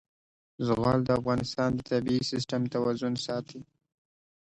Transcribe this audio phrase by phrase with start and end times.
[0.67, 3.59] زغال د افغانستان د طبعي سیسټم توازن ساتي.